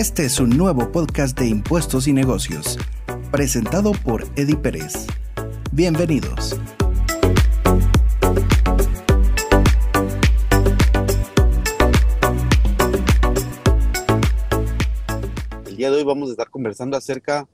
[0.00, 2.78] Este es un nuevo podcast de impuestos y negocios,
[3.30, 5.06] presentado por Eddie Pérez.
[5.72, 6.58] Bienvenidos.
[15.66, 17.46] El día de hoy vamos a estar conversando acerca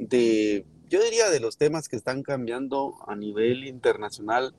[0.00, 4.52] de, yo diría, de los temas que están cambiando a nivel internacional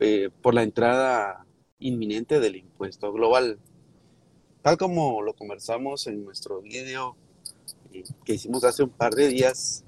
[0.00, 1.46] eh, por la entrada
[1.78, 3.60] inminente del impuesto global.
[4.62, 7.16] Tal como lo conversamos en nuestro video
[8.24, 9.84] que hicimos hace un par de días,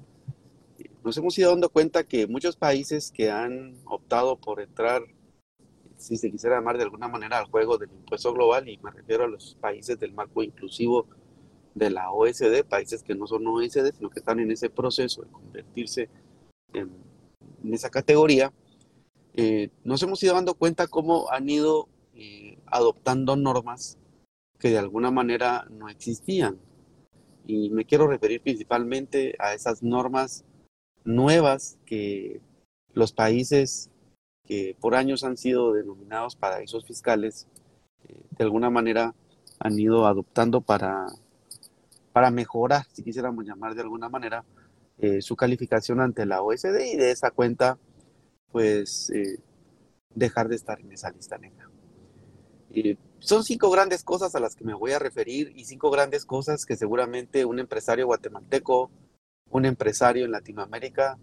[1.01, 5.01] nos hemos ido dando cuenta que muchos países que han optado por entrar,
[5.95, 9.23] si se quisiera llamar de alguna manera, al juego del impuesto global, y me refiero
[9.23, 11.07] a los países del marco inclusivo
[11.73, 15.31] de la OSD, países que no son OSD, sino que están en ese proceso de
[15.31, 16.09] convertirse
[16.73, 16.91] en,
[17.71, 18.51] esa categoría,
[19.35, 23.97] eh, nos hemos ido dando cuenta cómo han ido eh, adoptando normas
[24.59, 26.57] que de alguna manera no existían.
[27.45, 30.45] Y me quiero referir principalmente a esas normas
[31.03, 32.41] nuevas que
[32.93, 33.91] los países
[34.45, 37.47] que por años han sido denominados paraísos fiscales,
[38.07, 39.15] eh, de alguna manera
[39.59, 41.07] han ido adoptando para,
[42.13, 44.45] para mejorar, si quisiéramos llamar de alguna manera,
[44.97, 47.77] eh, su calificación ante la OSD y de esa cuenta,
[48.51, 49.39] pues, eh,
[50.13, 51.69] dejar de estar en esa lista negra
[53.25, 56.63] son cinco grandes cosas a las que me voy a referir y cinco grandes cosas
[56.63, 58.91] que seguramente un empresario guatemalteco,
[59.49, 61.17] un empresario en Latinoamérica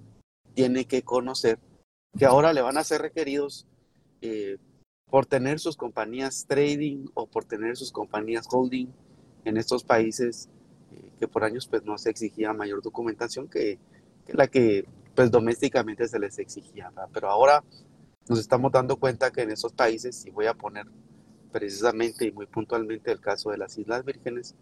[0.53, 1.61] tiene que conocer,
[2.19, 3.67] que ahora le van a ser requeridos
[4.20, 4.58] eh,
[5.08, 8.89] por tener sus compañías trading o por tener sus compañías holding
[9.45, 10.48] en estos países
[10.91, 13.78] eh, que por años pues no se exigía mayor documentación que,
[14.27, 16.91] la que pues domésticamente se les exigía.
[17.12, 17.62] Pero ahora
[18.28, 20.86] nos estamos dando cuenta que en esos países, y voy a poner
[21.53, 24.55] precisamente y muy puntualmente el caso de las Islas Vírgenes,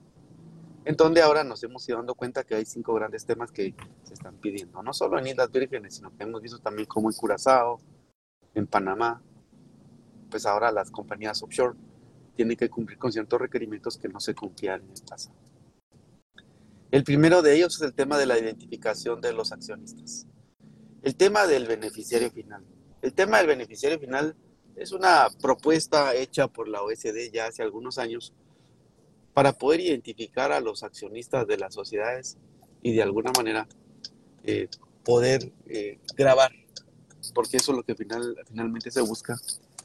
[0.84, 4.14] en donde ahora nos hemos ido dando cuenta que hay cinco grandes temas que se
[4.14, 7.80] están pidiendo, no solo en Islas Vírgenes, sino que hemos visto también como en Curazao,
[8.54, 9.22] en Panamá,
[10.30, 11.76] pues ahora las compañías offshore
[12.36, 15.36] tienen que cumplir con ciertos requerimientos que no se cumplían en el pasado.
[16.90, 20.26] El primero de ellos es el tema de la identificación de los accionistas.
[21.02, 22.64] El tema del beneficiario final.
[23.00, 24.34] El tema del beneficiario final
[24.76, 28.32] es una propuesta hecha por la OSD ya hace algunos años
[29.34, 32.36] para poder identificar a los accionistas de las sociedades
[32.82, 33.68] y de alguna manera
[34.44, 34.68] eh,
[35.04, 36.52] poder eh, grabar,
[37.34, 39.38] porque eso es lo que final, finalmente se busca,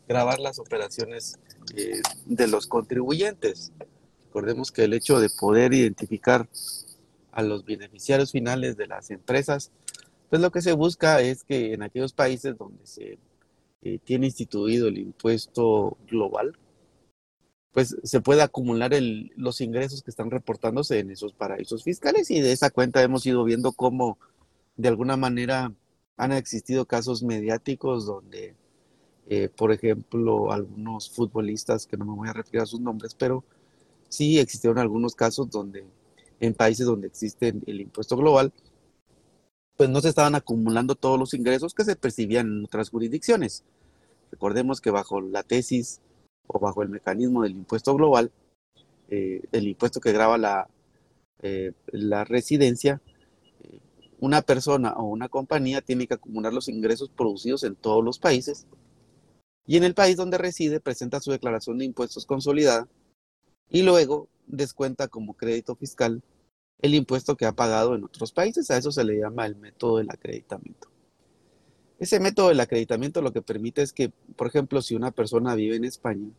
[0.07, 1.39] grabar las operaciones
[1.75, 3.71] eh, de los contribuyentes.
[4.27, 6.47] Recordemos que el hecho de poder identificar
[7.31, 9.71] a los beneficiarios finales de las empresas,
[10.29, 13.17] pues lo que se busca es que en aquellos países donde se
[14.03, 16.57] tiene instituido el impuesto global,
[17.71, 22.39] pues se puede acumular el, los ingresos que están reportándose en esos paraísos fiscales y
[22.39, 24.17] de esa cuenta hemos ido viendo cómo
[24.77, 25.73] de alguna manera
[26.17, 28.55] han existido casos mediáticos donde,
[29.27, 33.43] eh, por ejemplo, algunos futbolistas, que no me voy a referir a sus nombres, pero
[34.07, 35.85] sí existieron algunos casos donde
[36.39, 38.53] en países donde existe el impuesto global,
[39.77, 43.63] pues no se estaban acumulando todos los ingresos que se percibían en otras jurisdicciones.
[44.31, 46.01] Recordemos que bajo la tesis
[46.47, 48.31] o bajo el mecanismo del impuesto global,
[49.09, 50.67] eh, el impuesto que graba la,
[51.41, 53.01] eh, la residencia,
[53.61, 53.79] eh,
[54.19, 58.67] una persona o una compañía tiene que acumular los ingresos producidos en todos los países
[59.67, 62.87] y en el país donde reside presenta su declaración de impuestos consolidada
[63.69, 66.21] y luego descuenta como crédito fiscal
[66.81, 68.69] el impuesto que ha pagado en otros países.
[68.69, 70.94] A eso se le llama el método del acreditamiento.
[71.97, 75.77] Ese método del acreditamiento lo que permite es que, por ejemplo, si una persona vive
[75.77, 76.29] en España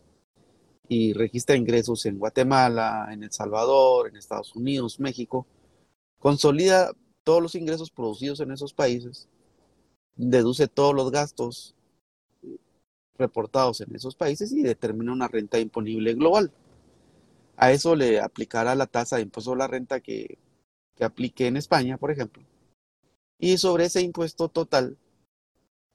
[0.89, 5.47] y registra ingresos en Guatemala, en El Salvador, en Estados Unidos, México,
[6.19, 6.93] consolida
[7.25, 9.29] todos los ingresos producidos en esos países,
[10.15, 11.75] deduce todos los gastos
[13.19, 16.53] reportados en esos países y determina una renta imponible global.
[17.57, 20.39] A eso le aplicará la tasa de impuesto a la renta que,
[21.01, 22.43] aplique en España, por ejemplo.
[23.39, 24.97] Y sobre ese impuesto total,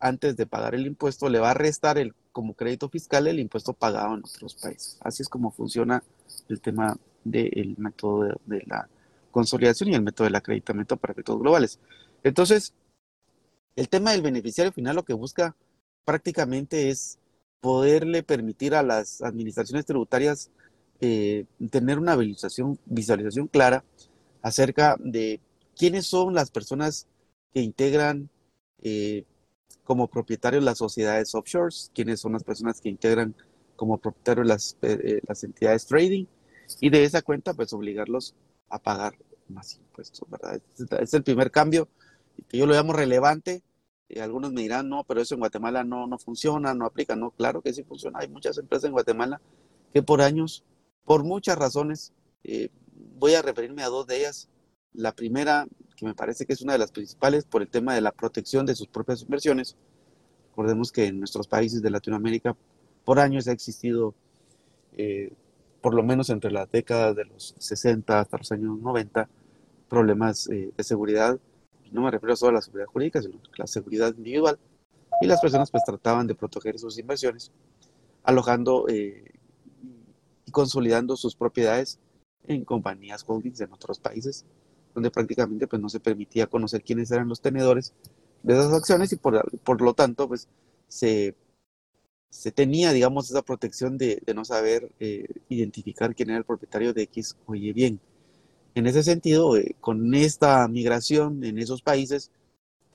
[0.02, 3.74] antes de pagar el impuesto, le va a restar el, como crédito fiscal el impuesto
[3.74, 4.98] pagado en otros países.
[5.02, 6.04] Así es como funciona
[6.50, 8.90] el tema del método de, la
[9.30, 11.80] consolidación y el método del acreditamiento para efectos globales.
[12.24, 12.74] Entonces,
[13.76, 15.56] el tema del beneficiario final lo que busca
[16.04, 17.20] prácticamente es
[17.62, 20.50] poderle permitir a las administraciones tributarias
[21.00, 23.84] eh, tener una visualización, visualización clara
[24.42, 25.40] acerca de
[25.76, 27.08] quiénes son las personas
[27.54, 28.30] que integran
[28.82, 29.26] eh,
[29.84, 33.36] como propietarios las sociedades offshores, quiénes son las personas que integran
[33.76, 36.26] como propietarios las, eh, las entidades trading
[36.80, 38.36] y de esa cuenta pues obligarlos
[38.70, 39.16] a pagar
[39.48, 40.62] más impuestos, ¿verdad?
[41.02, 41.90] Es el primer cambio
[42.48, 43.64] que yo lo llamo relevante.
[44.08, 47.16] Y algunos me dirán, no, pero eso en Guatemala no, no funciona, no aplica.
[47.16, 48.20] No, claro que sí funciona.
[48.20, 49.42] Hay muchas empresas en Guatemala
[49.94, 50.66] que por años,
[51.06, 52.12] por muchas razones,
[52.44, 52.70] eh,
[53.18, 54.50] voy a referirme a dos de ellas.
[54.94, 58.02] La primera, que me parece que es una de las principales, por el tema de
[58.02, 59.76] la protección de sus propias inversiones.
[60.50, 62.56] Recordemos que en nuestros países de Latinoamérica
[63.06, 64.14] por años ha existido,
[64.98, 65.34] eh,
[65.82, 69.30] por lo menos entre las décadas de los 60 hasta los años 90,
[69.90, 71.40] problemas eh, de seguridad.
[71.92, 74.60] No me refiero solo a la seguridad jurídica, sino a la seguridad individual.
[75.22, 77.52] Y las personas pues trataban de proteger sus inversiones,
[78.24, 79.24] alojando eh,
[80.46, 82.00] y consolidando sus propiedades
[82.48, 84.46] en compañías holdings en otros países,
[84.94, 87.94] donde prácticamente pues no se permitía conocer quiénes eran los tenedores
[88.44, 90.48] de esas acciones y por, lo tanto pues
[90.88, 91.36] se
[92.30, 97.04] se tenía, digamos, esa protección de, no saber eh, identificar quién era el propietario de
[97.04, 98.00] X oye bien.
[98.74, 102.32] En ese sentido, eh, con esta migración en esos países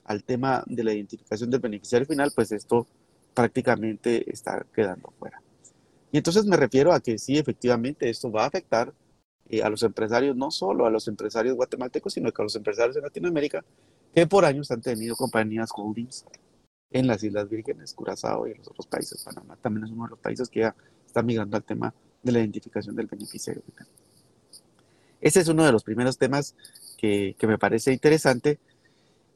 [0.05, 2.87] al tema de la identificación del beneficiario final, pues esto
[3.35, 5.39] prácticamente está quedando fuera.
[6.11, 8.91] Y entonces me refiero a que sí, efectivamente, esto va a afectar
[9.49, 12.95] eh, a los empresarios, no solo a los empresarios guatemaltecos, sino que a los empresarios
[12.95, 13.63] de Latinoamérica,
[14.13, 16.25] que por años han tenido compañías holdings
[16.91, 19.23] en las Islas Vírgenes, Curazao y en los otros países.
[19.23, 22.39] Panamá también es uno de los países que ya está migrando al tema de la
[22.39, 23.63] identificación del beneficiario.
[25.19, 26.55] Ese es uno de los primeros temas
[26.97, 28.59] que, me parece interesante.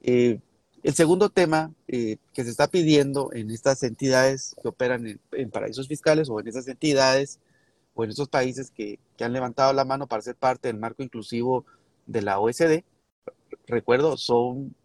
[0.04, 0.40] Eh,
[0.84, 5.88] el segundo tema eh, que se está pidiendo en estas entidades que operan en, paraísos
[5.88, 7.40] fiscales o en esas entidades
[7.94, 11.04] o en esos países que, que han levantado la mano para ser parte del marco
[11.04, 11.66] inclusivo
[12.06, 12.84] de la OSD,
[13.68, 14.76] recuerdo, son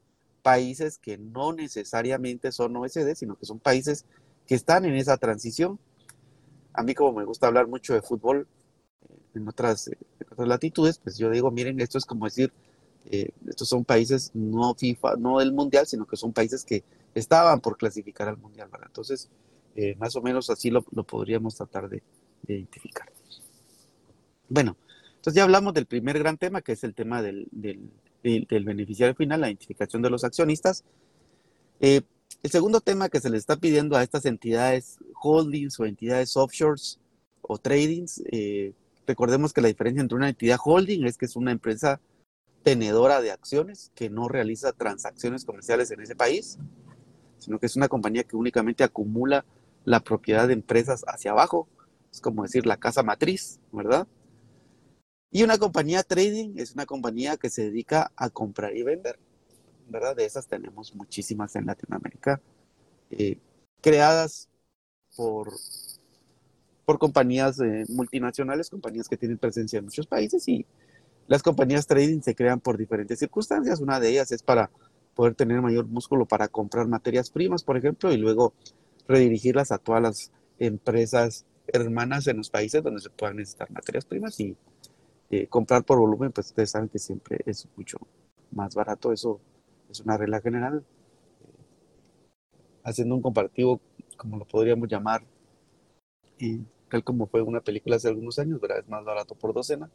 [0.43, 4.05] países que no necesariamente son OSD, sino que son países
[4.47, 5.79] que están en esa transición.
[6.73, 8.47] A mí como me gusta hablar mucho de fútbol
[9.09, 9.91] eh, en otras,
[10.39, 12.53] latitudes, pues yo digo, miren, esto es como decir,
[13.07, 17.61] eh, estos son países no FIFA, no del Mundial, sino que son países que estaban
[17.61, 18.89] por clasificar al Mundial, ¿verdad?
[18.89, 19.29] Entonces,
[19.75, 22.03] eh, más o menos así lo, podríamos tratar de,
[22.47, 23.11] identificar.
[24.49, 24.77] Bueno,
[25.17, 29.41] entonces ya hablamos del primer gran tema, que es el tema del, del beneficiario final,
[29.41, 30.85] la identificación de los accionistas.
[31.81, 32.03] Eh,
[32.43, 37.01] el segundo tema que se le está pidiendo a estas entidades holdings o entidades offshores
[37.43, 38.73] o tradings, eh,
[39.07, 42.01] recordemos que la diferencia entre una entidad holding es que es una empresa
[42.63, 46.59] tenedora de acciones que no realiza transacciones comerciales en ese país,
[47.39, 49.45] sino que es una compañía que únicamente acumula
[49.85, 51.69] la propiedad de empresas hacia abajo,
[52.17, 54.07] es como decir la casa matriz, ¿verdad?
[55.31, 59.19] Y una compañía trading es una compañía que se dedica a comprar y vender,
[59.87, 60.17] ¿verdad?
[60.17, 62.41] De esas tenemos muchísimas en Latinoamérica,
[63.11, 63.39] eh,
[63.83, 64.49] creadas
[65.15, 65.53] por,
[66.87, 70.65] por compañías eh, multinacionales, compañías que tienen presencia en muchos países y
[71.27, 73.81] las compañías trading se crean por diferentes circunstancias.
[73.81, 74.71] Una de ellas es para
[75.15, 78.55] poder tener mayor músculo para comprar materias primas, por ejemplo, y luego
[79.07, 84.39] redirigirlas a todas las empresas hermanas en los países donde se puedan necesitar materias primas
[84.41, 84.57] y
[85.31, 87.99] eh, comprar por volumen, pues ustedes saben que siempre es mucho
[88.53, 89.41] más barato, eso
[89.91, 90.85] es una regla general.
[92.85, 93.81] haciendo un comparativo,
[94.17, 95.23] como lo podríamos llamar,
[96.39, 98.79] y tal como fue una película hace algunos años, ¿verdad?
[98.79, 99.91] Es más barato por docena.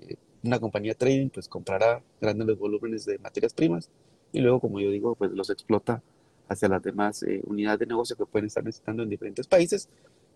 [0.00, 3.90] Eh, una compañía trading pues comprará grandes volúmenes de materias primas
[4.32, 6.02] y luego, como yo digo, pues los explota
[6.48, 9.88] hacia las demás eh, unidades de negocio que pueden estar necesitando en diferentes países,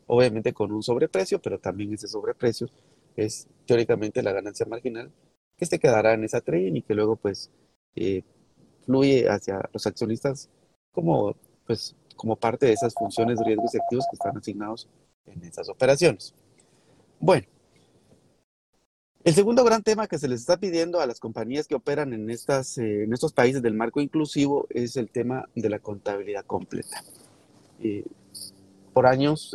[0.07, 2.69] obviamente con un sobreprecio, pero también ese sobreprecio
[3.17, 5.13] es teóricamente la ganancia marginal
[5.57, 7.51] que se quedará en esa trading y que luego pues
[7.95, 8.23] eh,
[8.85, 10.51] fluye hacia los accionistas
[10.93, 14.89] como pues como parte de esas funciones de riesgos y activos que están asignados
[15.27, 16.35] en esas operaciones.
[17.19, 17.47] Bueno,
[19.25, 22.29] el segundo gran tema que se les está pidiendo a las compañías que operan en,
[22.29, 27.03] estas, eh, en estos países del marco inclusivo es el tema de la contabilidad completa.
[27.81, 28.05] Eh,
[28.95, 29.53] por años,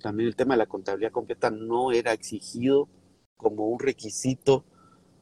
[0.00, 2.88] también el tema de la contabilidad completa no era exigido
[3.36, 4.64] como un requisito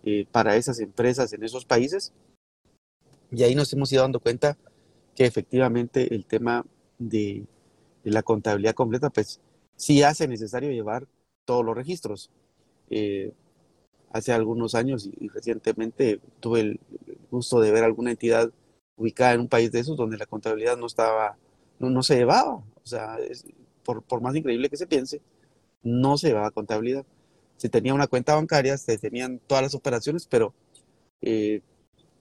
[0.02, 2.12] eh, para esas empresas en esos países.
[3.30, 4.56] Y ahí nos hemos ido dando cuenta
[5.14, 6.64] que efectivamente el tema
[6.98, 7.44] de,
[8.04, 9.40] la contabilidad completa, pues
[9.74, 11.08] sí hace necesario llevar
[11.44, 12.30] todos los registros.
[12.88, 13.32] Eh,
[14.12, 16.80] hace algunos años y, recientemente tuve el
[17.30, 18.52] gusto de ver alguna entidad
[18.96, 21.36] ubicada en un país de esos donde la contabilidad no estaba,
[21.78, 22.54] no, se llevaba.
[22.54, 23.16] O sea,
[23.84, 25.20] por, por, más increíble que se piense,
[25.82, 27.04] no se llevaba contabilidad
[27.56, 30.54] se tenía una cuenta bancaria, se tenían todas las operaciones, pero
[31.22, 31.62] eh,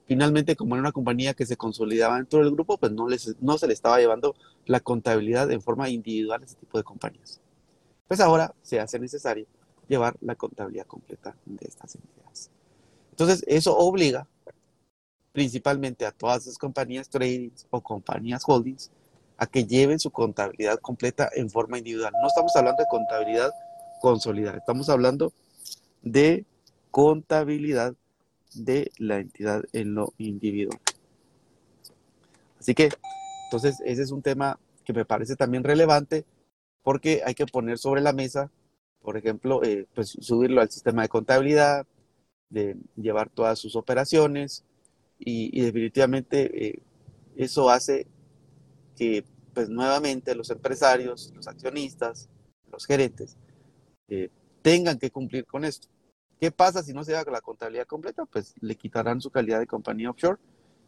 [0.05, 3.57] finalmente como era una compañía que se consolidaba dentro del grupo, pues no, les, no
[3.57, 4.35] se le estaba llevando
[4.65, 7.41] la contabilidad en forma individual a ese tipo de compañías.
[8.07, 9.45] Pues ahora se hace necesario
[9.87, 12.49] llevar la contabilidad completa de estas entidades.
[13.11, 14.27] Entonces, eso obliga
[15.31, 18.89] principalmente a todas esas compañías trading o compañías holdings
[19.37, 22.13] a que lleven su contabilidad completa en forma individual.
[22.21, 23.51] No estamos hablando de contabilidad
[24.01, 25.33] consolidada, estamos hablando
[26.01, 26.45] de
[26.91, 27.95] contabilidad
[28.53, 30.79] de la entidad en lo individual.
[32.59, 32.89] Así que,
[33.45, 36.25] entonces, ese es un tema que me parece también relevante
[36.83, 38.51] porque hay que poner sobre la mesa,
[39.01, 41.85] por ejemplo, eh, pues subirlo al sistema de contabilidad,
[42.49, 44.63] de llevar todas sus operaciones
[45.17, 46.79] y, definitivamente eh,
[47.35, 48.07] eso hace
[48.95, 52.29] que pues nuevamente los empresarios, los accionistas,
[52.71, 53.37] los gerentes
[54.09, 54.29] eh,
[54.61, 55.87] tengan que cumplir con esto.
[56.39, 58.25] ¿Qué pasa si no se haga la contabilidad completa?
[58.25, 60.39] Pues le quitarán su calidad de compañía offshore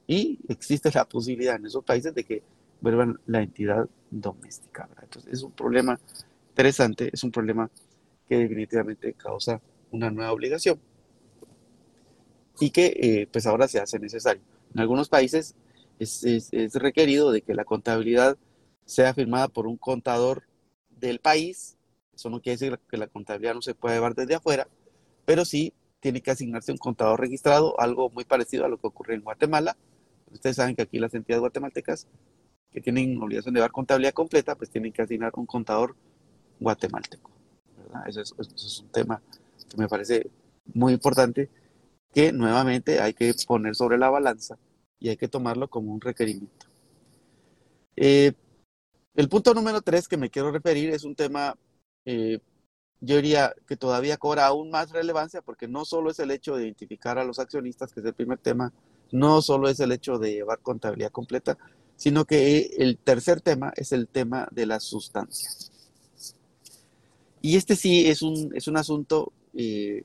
[0.05, 2.43] y existe la posibilidad en esos países de que
[2.81, 4.89] vuelvan la entidad doméstica.
[5.01, 5.99] Entonces es un problema
[6.49, 7.69] interesante, es un problema
[8.27, 9.61] que definitivamente causa
[9.91, 10.79] una nueva obligación
[12.59, 14.41] y que eh, pues ahora se hace necesario.
[14.73, 15.55] En algunos países
[15.99, 18.37] es, es, requerido de que la contabilidad
[18.85, 20.43] sea firmada por un contador
[20.89, 21.77] del país.
[22.13, 24.67] Eso no quiere decir que la contabilidad no se pueda llevar desde afuera,
[25.25, 29.15] pero sí tiene que asignarse un contador registrado, algo muy parecido a lo que ocurre
[29.15, 29.75] en Guatemala.
[30.31, 32.07] Ustedes saben que aquí las entidades guatemaltecas
[32.71, 35.95] que tienen obligación de llevar contabilidad completa, pues tienen que asignar un contador
[36.59, 37.31] guatemalteco.
[38.05, 39.21] Eso, es, eso es un tema
[39.69, 40.29] que me parece
[40.73, 41.49] muy importante,
[42.13, 44.57] que nuevamente hay que poner sobre la balanza
[44.99, 46.67] y hay que tomarlo como un requerimiento.
[47.95, 48.33] Eh,
[49.15, 51.57] el punto número tres que me quiero referir es un tema,
[52.05, 52.39] eh,
[53.01, 56.65] yo diría que todavía cobra aún más relevancia porque no solo es el hecho de
[56.65, 58.71] identificar a los accionistas, que es el primer tema,
[59.11, 61.57] no solo es el hecho de llevar contabilidad completa,
[61.95, 65.49] sino que el tercer tema es el tema de la sustancia.
[67.41, 70.03] Y este sí es un, es un asunto eh,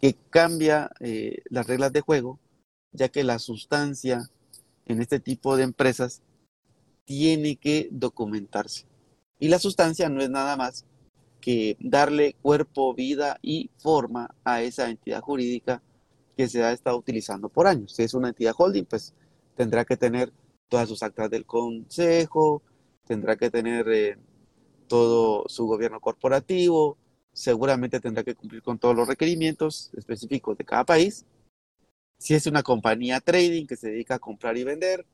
[0.00, 0.90] que cambia
[1.50, 2.38] las reglas de juego
[2.92, 4.30] ya que la sustancia
[4.86, 6.22] en este tipo de empresas
[7.04, 8.86] tiene que documentarse.
[9.38, 10.84] Y la sustancia no es nada más
[11.40, 15.82] que darle cuerpo, vida y forma a esa entidad jurídica
[16.36, 17.94] que se ha estado utilizando por años.
[17.94, 19.14] Si es una entidad holding, pues
[19.56, 20.32] tendrá que tener
[20.68, 22.62] todas sus actas del consejo,
[23.06, 24.16] tendrá que tener eh,
[24.86, 26.96] todo su gobierno corporativo,
[27.32, 31.24] seguramente tendrá que cumplir con todos los requerimientos específicos de cada país
[32.18, 35.06] si es una compañía trading que se dedica a comprar y vender,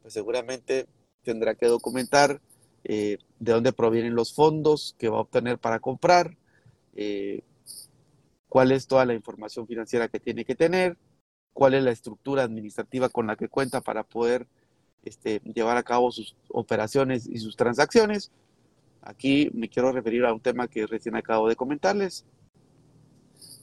[0.00, 0.86] pues seguramente
[1.22, 2.40] tendrá que documentar
[2.84, 6.36] eh, de dónde provienen los fondos que va a obtener para comprar,
[6.94, 7.42] eh,
[8.48, 10.96] cuál es toda la información financiera que tiene que tener,
[11.52, 14.46] cuál es la estructura administrativa con la que cuenta para poder
[15.04, 18.30] este, llevar a cabo sus operaciones y sus transacciones.
[19.02, 22.24] Aquí me quiero referir a un tema que recién acabo de comentarles,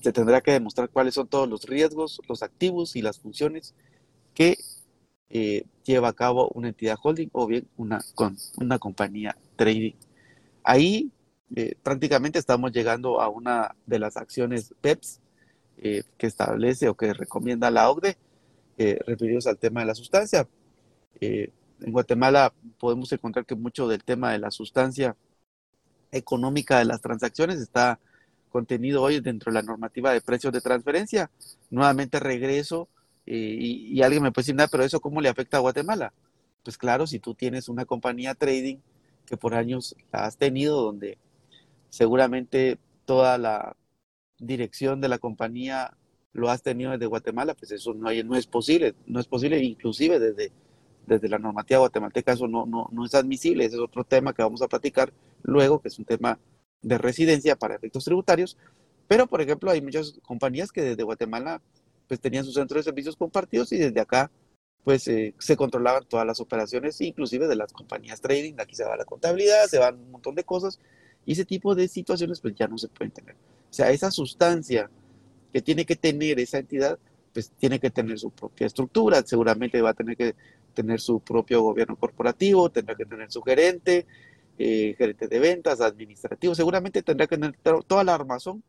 [0.01, 3.73] se tendrá que demostrar cuáles son todos los riesgos, los activos y las funciones
[4.33, 4.57] que
[5.29, 9.93] eh, lleva a cabo una entidad holding o bien una, con, una compañía trading.
[10.63, 11.11] Ahí
[11.55, 15.19] eh, prácticamente estamos llegando a una de las acciones PEPS
[15.77, 18.17] eh, que establece o que recomienda la OCDE,
[19.05, 20.47] referidos al tema de la sustancia.
[21.19, 21.51] en
[21.91, 25.15] Guatemala podemos encontrar que mucho del tema de la sustancia
[26.11, 27.99] económica de las transacciones está
[28.51, 31.31] contenido hoy dentro de la normativa de precios de transferencia.
[31.71, 32.87] Nuevamente regreso
[33.25, 36.13] eh, y, alguien me puede decir, nada, pero eso cómo le afecta a Guatemala.
[36.63, 38.77] Pues claro, si tú tienes una compañía trading
[39.25, 41.17] que por años la has tenido, donde
[41.89, 43.75] seguramente toda la
[44.37, 45.95] dirección de la compañía
[46.33, 50.51] lo has tenido desde Guatemala, pues eso no, es posible, no es posible, inclusive desde,
[51.05, 54.41] desde la normativa guatemalteca eso no, no, no es admisible, ese es otro tema que
[54.41, 55.11] vamos a platicar
[55.43, 56.39] luego, que es un tema
[56.81, 58.57] de residencia para efectos tributarios,
[59.07, 61.61] pero por ejemplo hay muchas compañías que desde Guatemala
[62.07, 64.31] pues tenían sus centros de servicios compartidos y desde acá
[64.83, 68.97] pues eh, se controlaban todas las operaciones, inclusive de las compañías trading, aquí se va
[68.97, 70.79] la contabilidad, se van un montón de cosas
[71.25, 73.35] y ese tipo de situaciones pues ya no se pueden tener.
[73.35, 74.89] O sea, esa sustancia
[75.53, 76.97] que tiene que tener esa entidad
[77.33, 80.35] pues tiene que tener su propia estructura, seguramente va a tener que
[80.73, 84.05] tener su propio gobierno corporativo, tendrá que tener su gerente,
[84.63, 88.63] eh, gerente de ventas, administrativo, seguramente tendrá que tener toda la armazón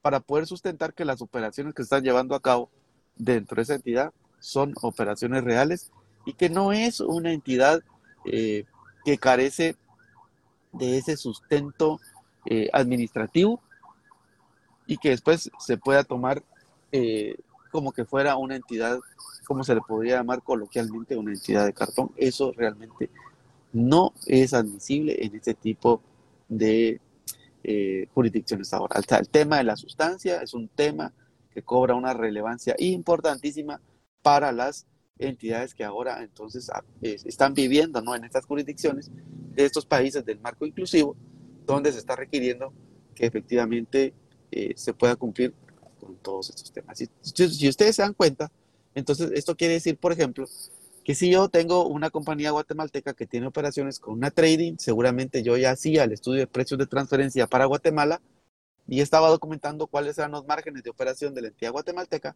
[0.00, 2.70] para poder sustentar que las operaciones que están llevando a cabo
[3.16, 5.90] dentro de esa entidad son operaciones reales
[6.24, 7.82] y que no es una entidad
[8.24, 8.66] eh,
[9.04, 9.74] que carece
[10.72, 11.98] de ese sustento
[12.44, 13.60] eh, administrativo
[14.86, 16.44] y que después se pueda tomar
[17.72, 19.00] como que fuera una entidad,
[19.44, 22.12] como se le podría llamar coloquialmente, una entidad de cartón.
[22.16, 23.10] Eso realmente
[23.76, 26.00] no es admisible en este tipo
[26.48, 26.98] de
[27.62, 28.98] eh, jurisdicciones ahora.
[28.98, 31.12] el tema de la sustancia es un tema
[31.50, 33.80] que cobra una relevancia importantísima
[34.22, 34.86] para las
[35.18, 38.14] entidades que ahora entonces ah, están viviendo ¿no?
[38.14, 39.10] en estas jurisdicciones
[39.54, 41.14] de estos países del marco inclusivo,
[41.66, 42.72] donde se está requiriendo
[43.14, 44.14] que efectivamente
[44.50, 45.52] eh, se pueda cumplir
[46.00, 46.96] con todos estos temas.
[46.96, 47.08] Si,
[47.48, 48.50] si, ustedes se dan cuenta,
[48.94, 50.46] entonces esto quiere decir, por ejemplo,
[51.06, 55.56] que si yo tengo una compañía guatemalteca que tiene operaciones con una trading, seguramente yo
[55.56, 58.20] ya hacía el estudio de precios de transferencia para Guatemala
[58.88, 62.34] y estaba documentando cuáles eran los márgenes de operación de la entidad guatemalteca.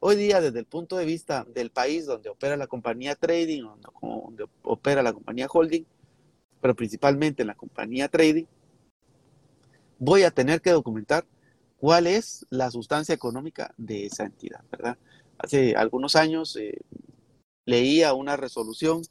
[0.00, 3.62] Hoy día, desde el punto de vista del país donde opera la compañía trading,
[4.02, 5.84] donde opera la compañía holding,
[6.60, 8.44] pero principalmente en la compañía trading,
[9.98, 11.24] voy a tener que documentar
[11.78, 14.98] cuál es la sustancia económica de esa entidad, ¿verdad?
[15.38, 16.82] Hace algunos años eh,
[17.64, 19.02] leía una resolución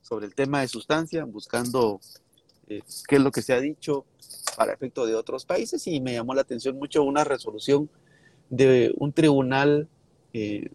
[0.00, 2.00] sobre el tema de sustancia, buscando
[2.68, 4.04] eh, qué es lo que se ha dicho
[4.56, 7.88] para efecto de otros países y me llamó la atención mucho una resolución
[8.48, 9.88] de un tribunal
[10.32, 10.70] eh,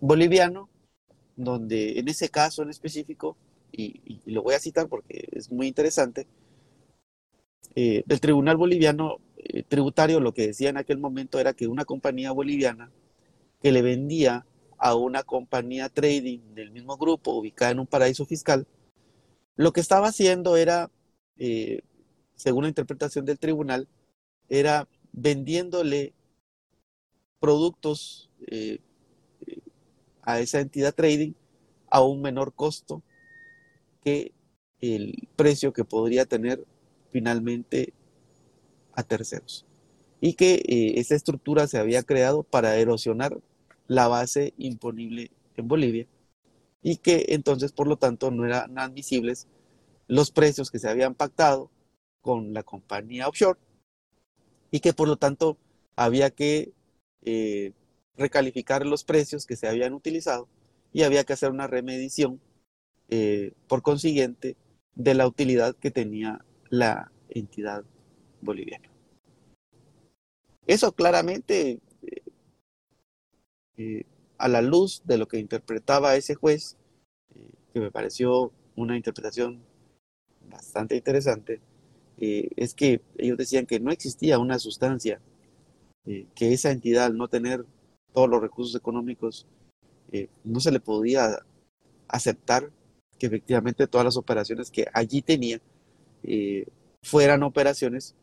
[0.00, 0.68] boliviano,
[1.36, 3.36] donde en ese caso en específico,
[3.72, 6.28] y, lo voy a citar porque es muy interesante,
[7.74, 9.18] eh, el tribunal boliviano
[9.68, 12.90] tributario lo que decía en aquel momento era que una compañía boliviana
[13.60, 14.46] que le vendía
[14.84, 18.66] a una compañía trading del mismo grupo ubicada en un paraíso fiscal,
[19.56, 20.90] lo que estaba haciendo era
[22.36, 23.88] según la interpretación del tribunal,
[24.48, 26.12] era vendiéndole
[27.38, 28.80] productos eh,
[30.22, 31.32] a esa entidad trading
[31.90, 33.02] a un menor costo
[34.02, 34.32] que
[34.80, 36.64] el precio que podría tener
[37.10, 37.92] finalmente
[38.92, 39.64] a terceros.
[40.20, 43.40] Y que eh, esa estructura se había creado para erosionar
[43.86, 46.06] la base imponible en Bolivia
[46.82, 49.48] y que entonces, por lo tanto, no eran admisibles
[50.06, 51.70] los precios que se habían pactado
[52.20, 53.58] con la compañía offshore
[54.70, 55.56] y que por lo tanto
[55.96, 56.72] había que
[57.22, 57.72] eh,
[58.16, 60.48] recalificar los precios que se habían utilizado
[60.92, 62.40] y había que hacer una remedición
[63.08, 64.56] eh, por consiguiente
[64.94, 67.84] de la utilidad que tenía la entidad
[68.40, 68.90] boliviana.
[70.66, 71.80] Eso claramente,
[73.76, 74.04] eh,
[74.38, 76.76] a la luz de lo que interpretaba ese juez,
[77.72, 79.60] que me pareció una interpretación
[80.48, 81.60] bastante interesante,
[82.18, 85.20] eh, es que ellos decían que no existía una sustancia,
[86.06, 87.64] eh, que esa entidad al no tener
[88.12, 89.46] todos los recursos económicos,
[90.12, 91.40] eh, no se le podía
[92.06, 92.70] aceptar
[93.18, 95.60] que efectivamente todas las operaciones que allí tenía
[97.02, 98.14] fueran operaciones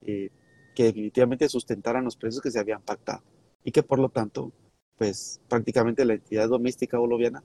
[0.00, 0.30] que
[0.76, 3.22] definitivamente sustentaran los precios que se habían pactado
[3.68, 4.50] y que por lo tanto,
[4.96, 7.44] pues prácticamente la entidad doméstica boliviana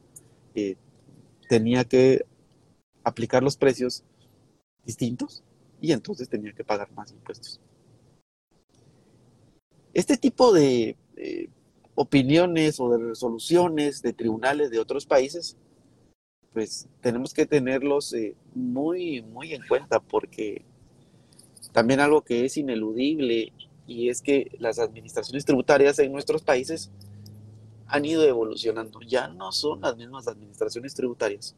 [1.50, 2.26] tenía que
[3.04, 4.06] aplicar los precios
[4.86, 5.44] distintos
[5.82, 7.60] y entonces tenía que pagar más impuestos.
[9.94, 10.96] Este tipo de
[11.94, 15.58] opiniones o de resoluciones de tribunales de otros países,
[16.54, 20.64] pues tenemos que tenerlos eh, muy, muy en cuenta porque
[21.74, 23.52] también algo que es ineludible
[23.88, 26.92] y es que las administraciones tributarias en nuestros países
[27.88, 31.56] han ido evolucionando, ya no son las mismas administraciones tributarias.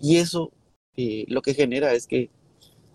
[0.00, 0.52] Y eso
[0.96, 2.30] eh, lo que genera es que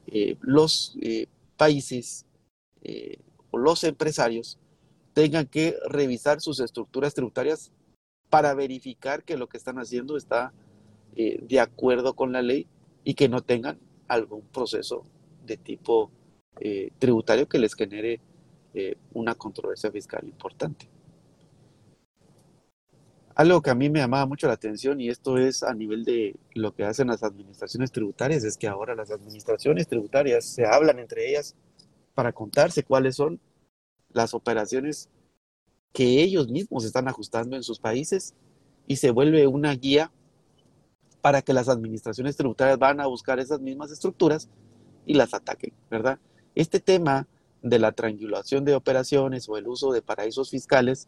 [0.07, 2.25] eh, los eh, países
[3.51, 4.57] o los empresarios
[5.13, 7.73] tengan que revisar sus estructuras tributarias
[8.29, 10.53] para verificar que lo que están haciendo está
[11.13, 12.67] de acuerdo con la ley
[13.03, 15.03] y que no tengan algún proceso
[15.45, 16.11] de tipo
[16.97, 18.21] tributario que les genere
[19.13, 20.87] una controversia fiscal importante.
[23.35, 26.35] Algo que a mí me llamaba mucho la atención, y esto es a nivel de
[26.55, 31.29] lo que hacen las administraciones tributarias, es que ahora las administraciones tributarias se hablan entre
[31.29, 31.55] ellas
[32.15, 33.39] para contarse cuáles son
[34.11, 35.09] las operaciones
[35.93, 38.33] que ellos mismos están ajustando en sus países
[38.87, 40.11] y se vuelve una guía
[41.21, 44.49] para que las administraciones tributarias van a buscar esas mismas estructuras
[45.05, 46.19] y las ataquen, ¿verdad?
[46.55, 47.27] Este tema
[47.61, 51.07] de la triangulación de operaciones o el uso de paraísos fiscales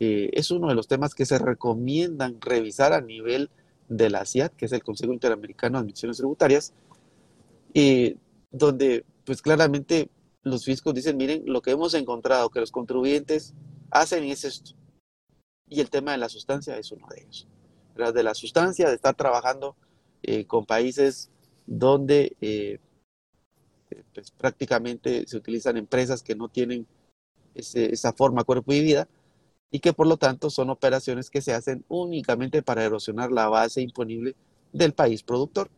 [0.00, 3.50] eh, es uno de los temas que se recomiendan revisar a nivel
[3.88, 6.72] de la CIAT, que es el Consejo Interamericano de Administraciones Tributarias,
[7.72, 8.16] y
[8.50, 10.08] donde pues claramente
[10.42, 13.54] los fiscos dicen, miren, lo que hemos encontrado que los contribuyentes
[13.90, 14.72] hacen es esto.
[15.68, 17.48] Y el tema de la sustancia es uno de ellos.
[17.94, 19.76] De la sustancia, de estar trabajando
[20.22, 21.30] eh, con países
[21.66, 22.78] donde eh,
[24.12, 26.86] pues, prácticamente se utilizan empresas que no tienen
[27.54, 29.08] esa forma cuerpo y vida,
[29.70, 33.80] y que por lo tanto son operaciones que se hacen únicamente para erosionar la base
[33.80, 34.36] imponible
[34.72, 35.68] del país productor,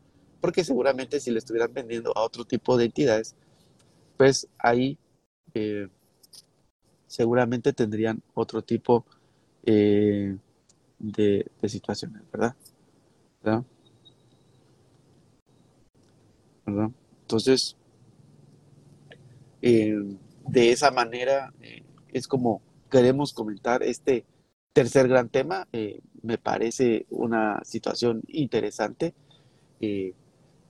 [0.41, 3.35] porque seguramente si le estuvieran vendiendo a otro tipo de entidades,
[4.17, 4.99] pues ahí
[5.55, 5.89] eh,
[7.07, 9.07] seguramente tendrían otro tipo
[9.65, 10.37] eh,
[10.99, 12.55] de, situaciones, ¿verdad?
[13.43, 13.65] ¿verdad?
[17.23, 17.77] Entonces,
[19.69, 21.53] eh, de esa manera
[22.13, 24.25] es como queremos comentar este
[24.73, 25.67] tercer gran tema.
[26.23, 29.15] me parece una situación interesante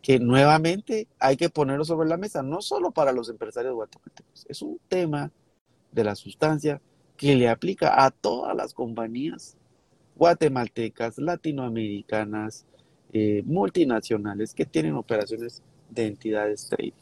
[0.06, 4.62] que nuevamente hay que ponerlo sobre la mesa, no solo para los empresarios guatemaltecos, es
[4.62, 5.32] un tema
[5.90, 6.80] de la sustancia
[7.16, 9.56] que le aplica a todas las compañías
[10.16, 12.66] guatemaltecas, latinoamericanas,
[13.12, 16.92] eh, multinacionales que tienen operaciones de entidades trading.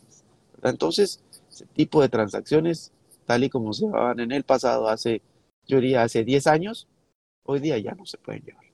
[0.62, 1.23] Entonces,
[1.54, 2.92] ese tipo de transacciones,
[3.26, 5.22] tal y como se llevaban en el pasado, hace,
[5.66, 6.88] yo diría, hace 10 años,
[7.44, 8.64] hoy día ya no se pueden llevar.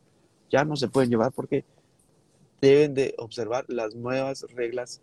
[0.51, 1.65] Ya no se pueden llevar porque
[2.61, 5.01] deben de observar las nuevas reglas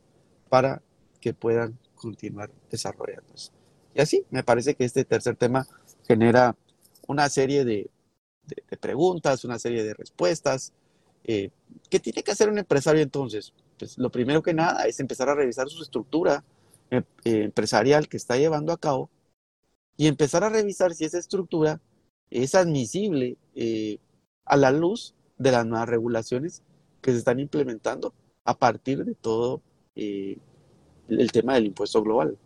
[0.50, 0.82] para
[1.22, 3.52] que puedan continuar desarrollándose.
[3.94, 5.68] Y así, me parece que este tercer tema
[6.08, 6.56] genera
[7.08, 7.90] una serie de,
[8.80, 10.74] preguntas, una serie de respuestas.
[11.24, 11.50] Eh,
[11.90, 13.54] ¿Qué tiene que hacer un empresario entonces?
[13.78, 16.44] Pues lo primero que nada es empezar a revisar su estructura
[16.92, 19.10] eh, eh, empresarial que está llevando a cabo
[19.98, 21.82] y empezar a revisar si esa estructura
[22.30, 23.38] es admisible
[24.46, 26.64] a la luz de las nuevas regulaciones
[27.02, 29.62] que se están implementando a partir de todo
[29.96, 30.38] eh,
[31.10, 32.38] el tema del impuesto global.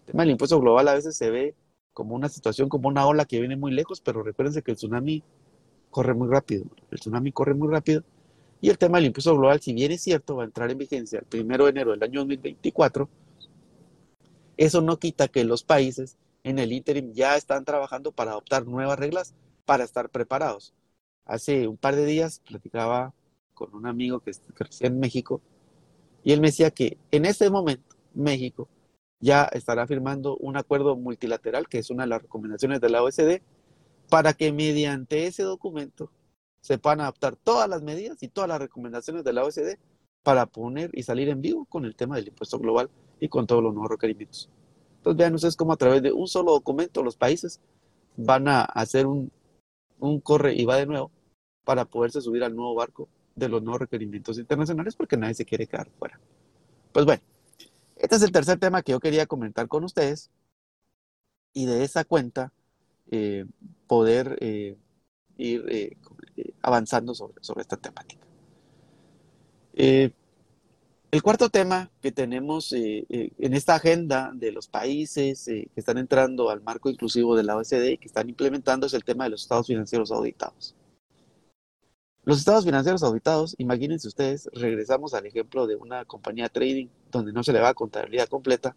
[0.00, 1.54] El tema del impuesto global a veces se ve
[1.92, 5.22] como una situación, como una ola que viene muy lejos, pero recuérdense que el tsunami
[5.90, 6.64] corre muy rápido.
[6.90, 8.02] El tsunami corre muy rápido.
[8.60, 11.20] Y el tema del impuesto global, si bien es cierto, va a entrar en vigencia
[11.20, 13.08] el primero de enero del año 2024,
[14.58, 18.98] eso no quita que los países en el interim ya están trabajando para adoptar nuevas
[18.98, 20.74] reglas para estar preparados.
[21.24, 23.14] Hace un par de días platicaba
[23.54, 25.40] con un amigo que, que en México
[26.24, 28.68] y él me decía que en este momento México
[29.20, 33.40] ya estará firmando un acuerdo multilateral, que es una de las recomendaciones de la OECD,
[34.08, 36.10] para que mediante ese documento
[36.60, 39.78] se puedan adaptar todas las medidas y todas las recomendaciones de la OECD
[40.22, 42.90] para poner y salir en vivo con el tema del impuesto global
[43.20, 44.48] y con todos los nuevos requerimientos.
[44.98, 47.60] Entonces vean ustedes cómo a través de un solo documento los países
[48.16, 49.30] van a hacer un,
[50.00, 51.10] un corre y va de nuevo
[51.64, 55.66] para poderse subir al nuevo barco de los nuevos requerimientos internacionales porque nadie se quiere
[55.66, 56.18] quedar fuera.
[56.92, 57.22] Pues bueno,
[57.96, 60.30] este es el tercer tema que yo quería comentar con ustedes
[61.52, 62.52] y de esa cuenta
[63.10, 63.46] eh,
[63.86, 64.76] poder eh,
[65.36, 65.96] ir eh,
[66.62, 68.26] avanzando sobre, sobre esta temática.
[71.10, 76.62] El cuarto tema que tenemos en esta agenda de los países que están entrando al
[76.62, 79.66] marco inclusivo de la OECD y que están implementando es el tema de los estados
[79.66, 80.74] financieros auditados.
[82.24, 87.42] Los estados financieros auditados, imagínense ustedes, regresamos al ejemplo de una compañía trading donde no
[87.42, 88.76] se le va a contabilidad completa.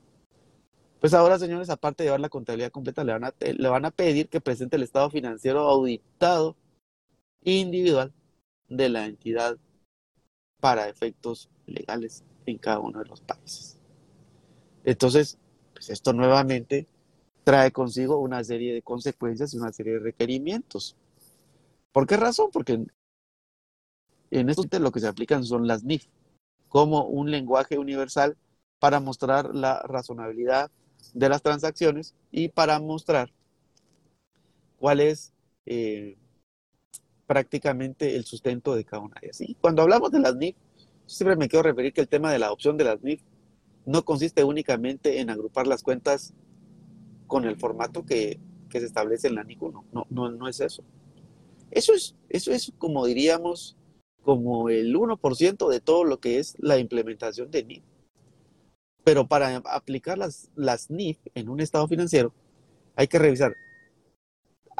[1.01, 3.91] Pues ahora, señores, aparte de llevar la contabilidad completa, le van a, le van a
[3.91, 6.55] pedir que presente el estado financiero auditado
[7.43, 8.13] individual
[8.69, 9.57] de la entidad
[10.61, 13.77] para efectos legales en cada uno de los países.
[14.84, 15.38] Entonces,
[15.73, 16.88] pues esto nuevamente
[17.43, 20.95] trae consigo una serie de consecuencias y una serie de requerimientos.
[21.91, 22.49] ¿Por qué razón?
[22.51, 22.86] Porque
[24.31, 26.05] en esto lo que se aplican son las NIF,
[26.69, 28.38] como un lenguaje universal
[28.79, 30.71] para mostrar la razonabilidad
[31.13, 33.31] de las transacciones y para mostrar
[34.79, 35.34] cuál es
[35.65, 36.17] eh,
[37.27, 39.41] prácticamente el sustento de cada una de ellas.
[39.41, 40.55] Y cuando hablamos de las NIF,
[41.12, 43.21] siempre me quiero referir que el tema de la opción de las NIF
[43.86, 46.34] no consiste únicamente en agrupar las cuentas
[47.28, 48.39] con el formato que,
[48.71, 49.86] se establece en la NIC 1.
[49.91, 50.84] No, no, no es eso.
[51.71, 53.78] Eso es, eso es como diríamos,
[54.21, 57.84] como el 1% de todo lo que es la implementación de NIF.
[59.04, 62.34] Pero para aplicar las, las NIF en un estado financiero,
[62.95, 63.56] hay que revisar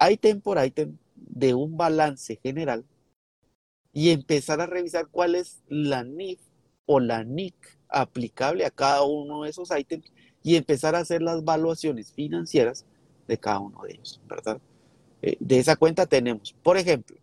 [0.10, 2.86] ítem por ítem de un balance general
[3.94, 6.40] y empezar a revisar cuál es la NIF
[6.86, 7.56] o la NIC
[7.90, 10.12] aplicable a cada uno de esos ítems
[10.44, 12.86] y empezar a hacer las evaluaciones financieras
[13.28, 14.60] de cada uno de ellos, ¿verdad?
[15.22, 17.18] Eh, de esa cuenta tenemos, por ejemplo,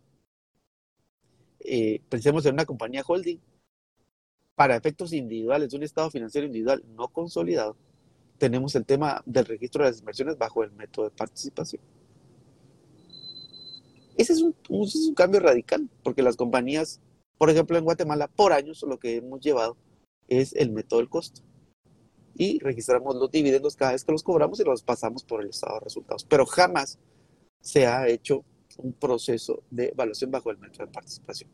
[1.59, 3.39] eh, pensemos en una compañía holding,
[4.55, 7.77] para efectos individuales, un estado financiero individual no consolidado,
[8.37, 11.81] tenemos el tema del registro de las inversiones bajo el método de participación.
[14.19, 16.99] Ese es un, cambio radical, porque las compañías,
[17.37, 19.77] por ejemplo, en Guatemala, por años lo que hemos llevado
[20.27, 21.39] es el método del costo.
[22.35, 25.75] Y registramos los dividendos cada vez que los cobramos y los pasamos por el estado
[25.75, 26.25] de resultados.
[26.25, 26.99] Pero jamás
[27.61, 28.43] se ha hecho
[28.79, 31.49] un proceso de evaluación bajo el método de participación.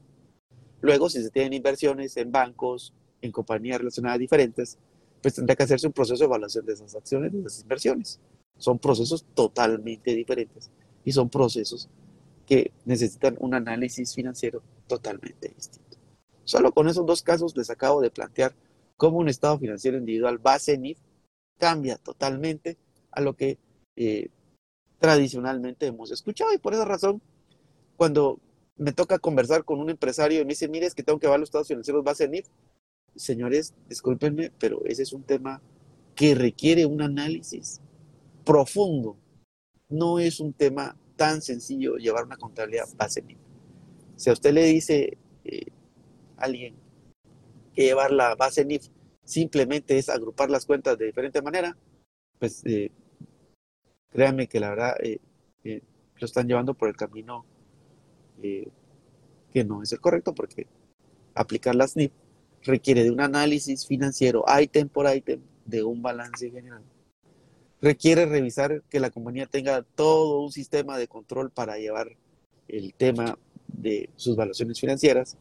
[0.82, 4.80] Luego, si se tienen inversiones en bancos, en compañías relacionadas diferentes,
[5.22, 8.20] pues tendría que hacerse un proceso de evaluación de esas acciones, de esas inversiones.
[8.58, 10.72] Son procesos totalmente diferentes
[11.04, 11.88] y son procesos
[12.46, 15.98] que necesitan un análisis financiero totalmente distinto.
[16.44, 18.54] Solo con esos dos casos les acabo de plantear
[18.98, 21.00] cómo un estado financiero individual base NIF
[21.58, 22.78] cambia totalmente
[23.12, 23.58] a lo que
[23.96, 24.30] eh,
[25.00, 26.54] tradicionalmente hemos escuchado.
[26.54, 27.22] Y por esa razón,
[27.98, 28.40] cuando
[28.78, 31.40] me toca conversar con un empresario y me dice, mire, es que tengo que evaluar
[31.40, 32.48] los estados financieros base NIF,
[33.16, 35.62] señores, discúlpenme, pero ese es un tema
[36.14, 37.82] que requiere un análisis
[38.44, 39.18] profundo.
[39.90, 43.38] No es un tema tan sencillo llevar una contabilidad base NIF.
[44.16, 45.68] Si a usted le dice eh,
[46.38, 46.76] alguien
[47.74, 48.88] que llevar la base NIF
[49.24, 51.76] simplemente es agrupar las cuentas de diferente manera,
[52.40, 52.92] pues eh,
[54.12, 55.20] créanme que la verdad eh,
[55.64, 55.82] eh,
[56.18, 57.46] lo están llevando por el camino
[58.42, 60.68] que no es el correcto, porque
[61.34, 62.12] aplicar las NIF
[62.64, 66.84] requiere de un análisis financiero item por item de un balance general.
[67.86, 72.18] Requiere revisar que la compañía tenga todo un sistema de control para llevar
[72.68, 75.38] el tema de sus valuaciones financieras,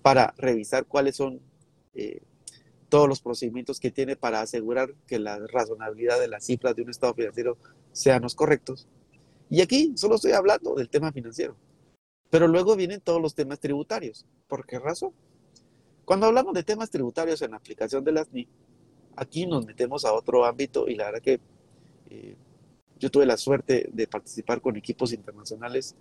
[0.00, 1.38] para revisar cuáles son
[1.92, 2.22] eh,
[2.88, 6.88] todos los procedimientos que tiene para asegurar que la razonabilidad de las cifras de un
[6.88, 7.58] estado financiero
[7.92, 8.88] sean los correctos.
[9.50, 11.56] Y aquí solo estoy hablando del tema financiero.
[12.30, 14.24] Pero luego vienen todos los temas tributarios.
[14.48, 15.12] ¿Por qué razón?
[16.06, 18.48] Cuando hablamos de temas tributarios en la aplicación de las NI,
[19.14, 21.38] aquí nos metemos a otro ámbito y la verdad que
[22.10, 22.36] eh,
[22.98, 25.94] yo tuve la suerte de participar con equipos internacionales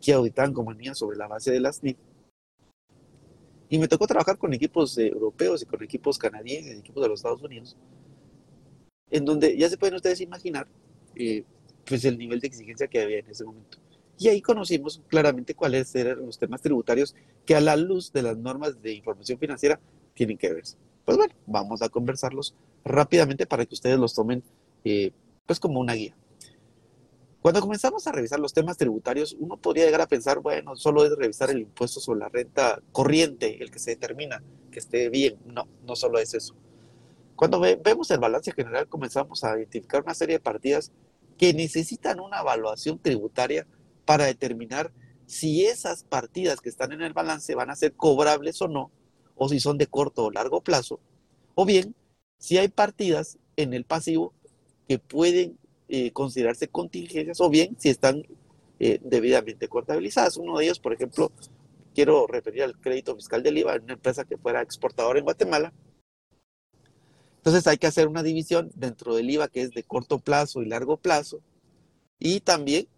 [0.00, 1.96] que auditan compañías sobre la base de las NI.
[3.68, 7.20] Y me tocó trabajar con equipos eh, europeos y con equipos canadienses, equipos de los
[7.20, 7.76] Estados Unidos,
[9.10, 10.68] en donde ya se pueden ustedes imaginar
[11.14, 11.44] eh,
[11.84, 13.78] pues el nivel de exigencia que había en ese momento.
[14.18, 18.36] Y ahí conocimos claramente cuáles eran los temas tributarios que a la luz de las
[18.36, 19.78] normas de información financiera
[20.14, 20.76] tienen que verse.
[21.04, 24.42] Pues bueno, vamos a conversarlos rápidamente para que ustedes los tomen
[24.84, 25.12] eh,
[25.46, 26.14] pues como una guía.
[27.40, 31.16] Cuando comenzamos a revisar los temas tributarios, uno podría llegar a pensar, bueno, solo es
[31.16, 35.38] revisar el impuesto sobre la renta corriente, el que se determina que esté bien.
[35.46, 36.56] No, no solo es eso.
[37.36, 40.90] Cuando vemos el balance general, comenzamos a identificar una serie de partidas
[41.38, 43.66] que necesitan una evaluación tributaria
[44.04, 44.90] para determinar
[45.26, 48.90] si esas partidas que están en el balance van a ser cobrables o no,
[49.36, 50.98] o si son de corto o largo plazo,
[51.54, 51.94] o bien
[52.38, 54.32] si hay partidas en el pasivo
[54.88, 58.22] que pueden eh, considerarse contingencias, o bien si están
[58.78, 60.36] eh, debidamente contabilizadas.
[60.36, 61.32] Uno de ellos, por ejemplo,
[61.94, 65.72] quiero referir al crédito fiscal del IVA una empresa que fuera exportadora en Guatemala.
[67.38, 70.66] Entonces hay que hacer una división dentro del IVA que es de corto plazo y
[70.66, 71.40] largo plazo,
[72.18, 72.88] y también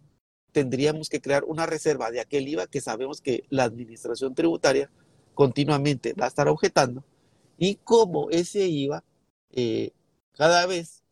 [0.51, 4.89] tendríamos que crear una reserva de aquel IVA que sabemos que la administración tributaria
[5.35, 7.03] continuamente va a estar objetando
[7.57, 9.03] y como ese IVA
[9.51, 9.91] eh,
[10.33, 11.03] cada vez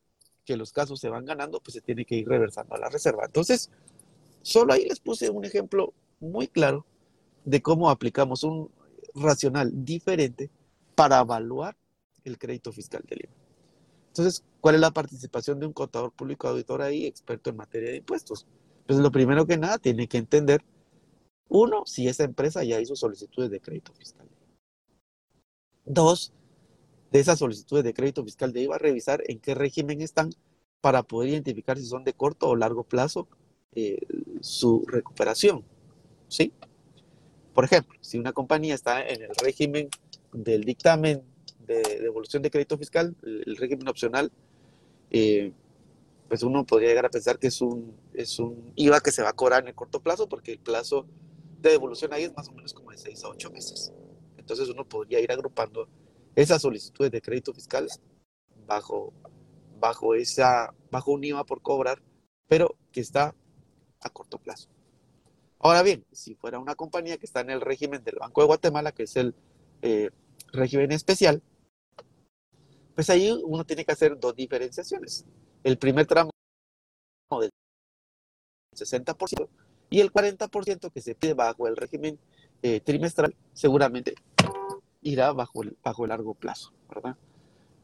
[0.47, 3.25] que los casos se van ganando, pues se tiene que ir reversando a la reserva.
[3.25, 3.69] Entonces,
[4.41, 6.85] solo ahí les puse un ejemplo muy claro
[7.43, 8.71] de cómo aplicamos un
[9.13, 10.49] racional diferente
[10.95, 11.75] para evaluar
[12.23, 13.33] el crédito fiscal del IVA.
[14.07, 17.97] Entonces, ¿cuál es la participación de un contador público auditor ahí, experto en materia de
[17.97, 18.47] impuestos?
[18.85, 20.63] Pues lo primero que nada tiene que entender,
[21.49, 24.27] uno, si esa empresa ya hizo solicitudes de crédito fiscal.
[25.83, 26.31] Dos,
[27.11, 30.31] de esas solicitudes de crédito fiscal de IVA, revisar en qué régimen están
[30.81, 33.27] para poder identificar si son de corto o largo plazo
[33.73, 33.99] eh,
[34.41, 35.63] su recuperación.
[36.27, 36.53] ¿Sí?
[37.53, 39.89] Por ejemplo, si una compañía está en el régimen
[40.33, 41.23] del dictamen
[41.65, 44.31] de devolución de crédito fiscal, el régimen opcional,
[45.09, 45.51] eh,
[46.27, 49.29] pues uno podría llegar a pensar que es un, es un IVA que se va
[49.29, 51.07] a cobrar en el corto plazo porque el plazo
[51.61, 53.93] de devolución ahí es más o menos como de 6 a 8 meses.
[54.37, 55.87] Entonces uno podría ir agrupando
[56.37, 57.87] esas solicitudes de crédito fiscal
[58.67, 59.11] bajo,
[59.79, 62.01] bajo, esa, bajo un IVA por cobrar,
[62.47, 63.33] pero que está
[64.01, 64.69] a corto plazo.
[65.57, 68.91] Ahora bien, si fuera una compañía que está en el régimen del Banco de Guatemala,
[68.91, 69.33] que es el
[69.81, 70.11] eh,
[70.53, 71.41] régimen especial,
[72.93, 75.25] pues ahí uno tiene que hacer dos diferenciaciones
[75.63, 76.29] el primer tramo
[77.41, 77.49] del
[78.75, 79.49] 60%
[79.89, 82.19] y el 40% que se pide bajo el régimen
[82.61, 84.13] eh, trimestral seguramente
[85.01, 87.15] irá bajo el, bajo el largo plazo, ¿verdad?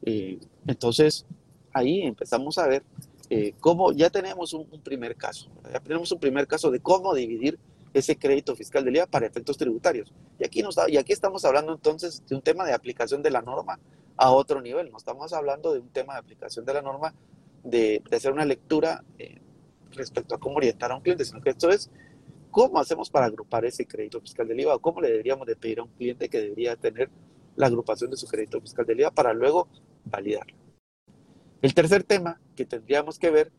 [0.02, 1.26] Eh, entonces,
[1.72, 2.82] ahí empezamos a ver
[3.30, 7.58] eh, cómo ya tenemos un, primer caso, ya tenemos un primer caso de cómo dividir
[7.94, 10.12] ese crédito fiscal del IVA para efectos tributarios.
[10.38, 13.40] Y aquí, nos, y aquí estamos hablando entonces de un tema de aplicación de la
[13.40, 13.78] norma
[14.16, 17.14] a otro nivel, no estamos hablando de un tema de aplicación de la norma
[17.62, 19.40] de, hacer una lectura eh,
[19.92, 21.90] respecto a cómo orientar a un cliente, sino que esto es
[22.54, 25.82] cómo hacemos para agrupar ese crédito fiscal del IVA cómo le deberíamos de pedir a
[25.82, 27.10] un cliente que debería tener
[27.56, 29.66] la agrupación de su crédito fiscal del IVA para luego
[30.04, 30.56] validarlo.
[31.62, 33.50] El tercer tema que tendríamos que ver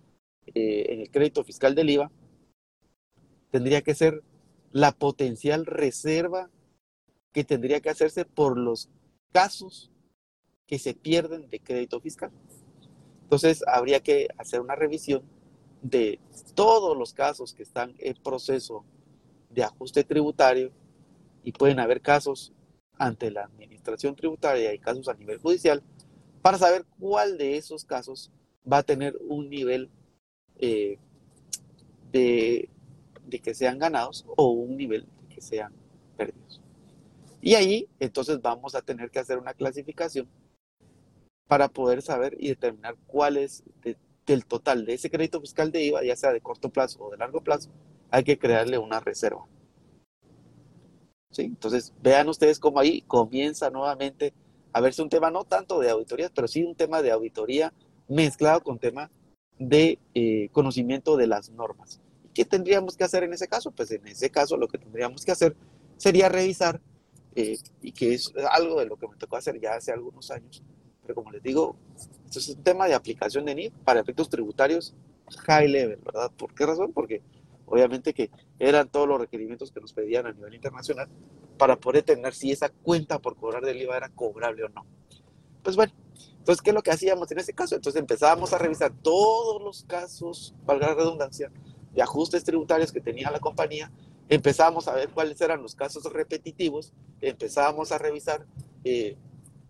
[0.45, 2.09] eh, en el crédito fiscal del IVA
[3.51, 4.23] tendría que ser
[4.71, 6.49] la potencial reserva
[7.33, 8.89] que tendría que hacerse por los
[9.33, 9.91] casos
[10.67, 12.31] que se pierden de crédito fiscal.
[13.23, 15.34] Entonces, habría que hacer una revisión
[15.89, 16.19] de
[16.55, 18.83] todos los casos que están en proceso
[19.51, 20.71] de ajuste tributario
[21.43, 22.51] y pueden haber casos
[22.97, 25.83] ante la administración tributaria y casos a nivel judicial
[26.41, 28.31] para saber cuál de esos casos
[28.71, 29.91] va a tener un nivel
[30.57, 30.97] eh,
[32.11, 32.67] de,
[33.27, 35.71] de que sean ganados o un nivel de que sean
[36.17, 36.61] perdidos.
[37.41, 40.27] Y ahí entonces vamos a tener que hacer una clasificación
[41.47, 43.37] para poder saber y determinar cuál
[44.25, 47.17] del total de ese crédito fiscal de IVA, ya sea de corto plazo o de
[47.17, 47.69] largo plazo,
[48.09, 49.45] hay que crearle una reserva.
[51.31, 51.43] ¿Sí?
[51.43, 54.33] Entonces, vean ustedes cómo ahí comienza nuevamente
[54.71, 57.73] a verse un tema no tanto de auditorías, pero sí un tema de auditoría
[58.07, 59.11] mezclado con tema
[59.57, 62.01] de eh, conocimiento de las normas.
[62.33, 63.71] ¿Qué tendríamos que hacer en ese caso?
[63.71, 65.55] Pues en ese caso lo que tendríamos que hacer
[65.97, 66.81] sería revisar,
[67.35, 70.61] eh, y que es algo de lo que me tocó hacer ya hace algunos años,
[71.05, 71.75] pero como les digo,
[72.25, 74.93] esto es un tema de aplicación de NIF para efectos tributarios
[75.47, 76.31] high level, ¿verdad?
[76.37, 76.91] ¿Por qué razón?
[76.93, 77.21] Porque
[77.65, 81.07] obviamente que eran todos los requerimientos que nos pedían a nivel internacional
[81.57, 84.85] para poder determinar si esa cuenta por cobrar del IVA era cobrable o no.
[85.63, 85.93] Pues bueno,
[86.37, 87.75] entonces, ¿qué es lo que hacíamos en ese caso?
[87.75, 91.51] Entonces empezábamos a revisar todos los casos, valga la redundancia,
[91.93, 93.91] de ajustes tributarios que tenía la compañía,
[94.29, 98.45] empezábamos a ver cuáles eran los casos repetitivos, empezábamos a revisar
[98.83, 99.17] eh,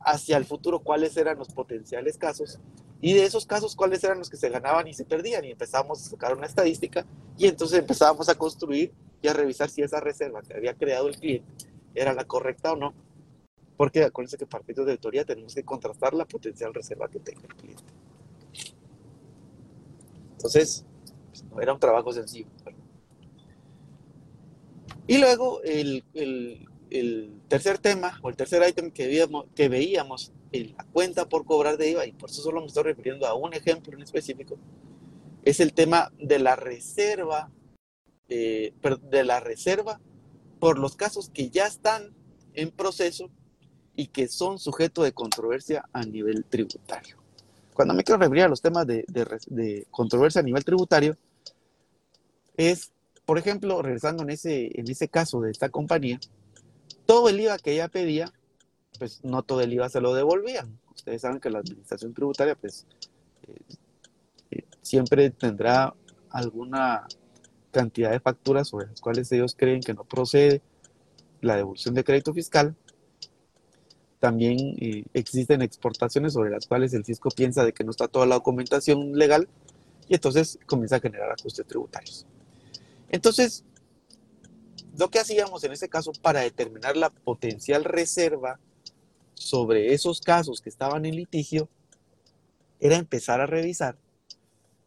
[0.05, 2.59] hacia el futuro cuáles eran los potenciales casos
[3.01, 6.01] y de esos casos cuáles eran los que se ganaban y se perdían y empezamos
[6.01, 7.05] a sacar una estadística
[7.37, 11.17] y entonces empezábamos a construir y a revisar si esa reserva que había creado el
[11.17, 11.65] cliente
[11.95, 12.93] era la correcta o no.
[13.77, 17.55] Porque acuérdense que efectos de auditoría tenemos que contrastar la potencial reserva que tenga el
[17.55, 17.83] cliente.
[20.31, 20.85] Entonces,
[21.29, 22.47] pues, no era un trabajo sencillo.
[25.07, 26.03] Y luego el,
[26.89, 31.45] el tercer tema o el tercer ítem que veíamos, que veíamos en la cuenta por
[31.45, 34.57] cobrar de IVA, y por eso solo me estoy refiriendo a un ejemplo en específico,
[35.43, 37.51] es el tema de la reserva,
[38.29, 38.73] eh,
[39.09, 39.99] de la reserva
[40.59, 42.13] por los casos que ya están
[42.53, 43.29] en proceso
[43.95, 47.17] y que son sujeto de controversia a nivel tributario.
[47.73, 51.17] Cuando me quiero referir a los temas de, de, de controversia a nivel tributario,
[52.57, 52.91] es,
[53.25, 56.19] por ejemplo, regresando en ese, en ese caso de esta compañía,
[57.05, 58.31] todo el IVA que ella pedía,
[58.97, 60.79] pues no todo el IVA se lo devolvían.
[60.93, 62.85] Ustedes saben que la administración tributaria, pues
[63.47, 63.75] eh,
[64.51, 65.93] eh, siempre tendrá
[66.29, 67.07] alguna
[67.71, 70.61] cantidad de facturas sobre las cuales ellos creen que no procede
[71.41, 72.75] la devolución de crédito fiscal.
[74.19, 78.25] También eh, existen exportaciones sobre las cuales el fisco piensa de que no está toda
[78.25, 79.47] la documentación legal
[80.07, 82.25] y entonces comienza a generar ajustes tributarios.
[83.09, 83.63] Entonces,
[84.97, 88.59] lo que hacíamos en ese caso para determinar la potencial reserva
[89.33, 91.69] sobre esos casos que estaban en litigio
[92.79, 93.97] era empezar a revisar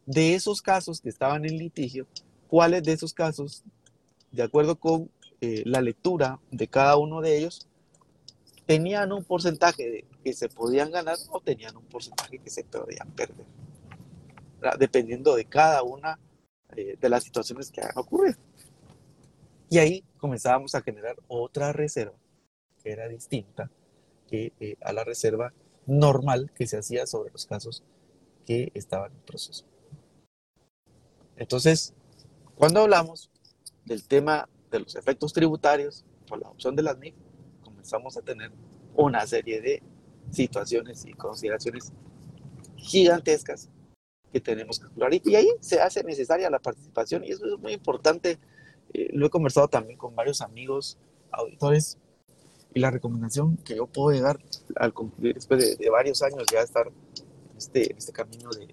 [0.09, 2.07] de esos casos que estaban en litigio,
[2.47, 3.63] cuáles de esos casos,
[4.31, 7.67] de acuerdo con eh, la lectura de cada uno de ellos,
[8.65, 13.45] tenían un porcentaje que se podían ganar o tenían un porcentaje que se podían perder,
[14.79, 16.17] dependiendo de cada una
[16.75, 18.37] eh, de las situaciones que han ocurrido.
[19.69, 22.17] Y ahí comenzábamos a generar otra reserva
[22.81, 23.69] que era distinta
[24.27, 25.53] que, eh, a la reserva
[25.85, 27.83] normal que se hacía sobre los casos
[28.45, 29.65] que estaban en proceso.
[31.35, 31.93] Entonces,
[32.55, 33.29] cuando hablamos
[33.85, 37.15] del tema de los efectos tributarios por la opción de las NIF,
[37.63, 38.51] comenzamos a tener
[38.95, 39.81] una serie de
[40.31, 41.91] situaciones y consideraciones
[42.75, 43.69] gigantescas
[44.31, 45.13] que tenemos que explorar.
[45.23, 48.37] Y, ahí se hace necesaria la participación y eso es muy importante
[48.93, 50.97] eh, lo he conversado también con varios amigos
[51.31, 51.97] auditores
[52.73, 54.39] y la recomendación que yo puedo llegar
[54.75, 58.67] al concluir después de, varios años ya estar en este, este camino de,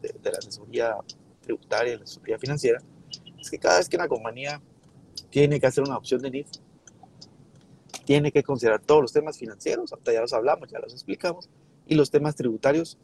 [0.00, 0.96] de, la asesoría
[1.40, 2.80] tributaria, la asesoría financiera,
[3.40, 4.60] es que cada vez que una compañía
[5.30, 6.48] tiene que hacer una opción de NIF,
[8.04, 11.48] tiene que considerar todos los temas financieros, hasta ya los hablamos, ya los explicamos,
[11.86, 12.98] y los temas tributarios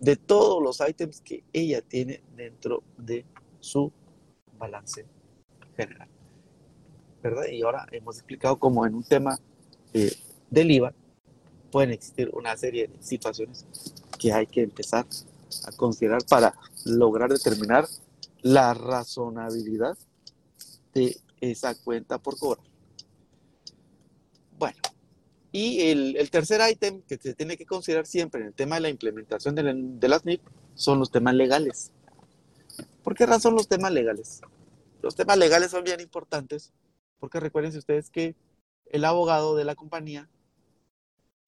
[0.00, 3.24] de todos los ítems que ella tiene dentro de
[3.60, 3.92] su
[4.58, 5.06] balance
[5.74, 6.08] general.
[7.22, 7.44] ¿verdad?
[7.50, 9.38] Y ahora hemos explicado cómo en un tema
[9.94, 10.12] eh,
[10.50, 10.92] del IVA
[11.70, 13.64] pueden existir una serie de situaciones
[14.18, 15.06] que hay que empezar
[15.66, 16.54] a considerar para
[16.84, 17.86] lograr determinar
[18.42, 19.96] la razonabilidad
[20.92, 22.64] de esa cuenta por cobrar.
[24.58, 24.76] Bueno,
[25.50, 28.88] Y el, tercer ítem que se tiene que considerar siempre en el tema de la
[28.90, 30.42] implementación de, las NIP
[30.74, 31.90] son los temas legales.
[33.02, 34.42] ¿Por qué razón los temas legales?
[35.04, 36.72] Los temas legales son bien importantes
[37.18, 38.34] porque recuerden ustedes que
[38.86, 40.30] el abogado de la compañía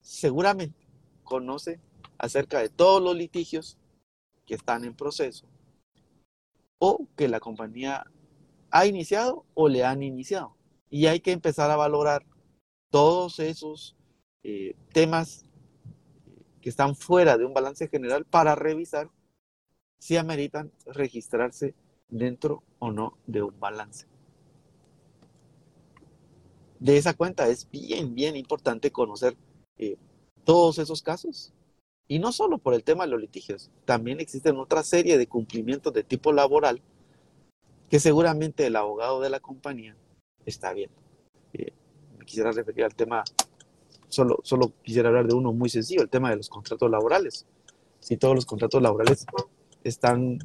[0.02, 0.86] seguramente
[1.24, 1.80] conoce
[2.18, 3.78] acerca de todos los litigios
[4.44, 5.46] que están en proceso
[6.78, 8.04] o que la compañía
[8.70, 10.54] ha iniciado o le han iniciado.
[10.90, 12.26] Y hay que empezar a valorar
[12.90, 13.96] todos esos
[14.42, 15.46] eh, temas
[16.60, 19.08] que están fuera de un balance general para revisar
[19.98, 21.74] si ameritan registrarse
[22.08, 24.06] dentro o no de un balance.
[26.78, 29.36] De esa cuenta es bien, bien importante conocer
[29.78, 29.96] eh,
[30.44, 31.52] todos esos casos.
[32.08, 35.92] Y no solo por el tema de los litigios, también existen otra serie de cumplimientos
[35.92, 36.80] de tipo laboral
[37.90, 39.96] que seguramente el abogado de la compañía
[40.44, 40.96] está viendo.
[41.52, 41.72] Eh,
[42.18, 43.24] me quisiera referir al tema,
[44.08, 47.46] solo, solo quisiera hablar de uno muy sencillo, el tema de los contratos laborales.
[48.00, 49.26] Si todos los contratos laborales
[49.82, 50.38] están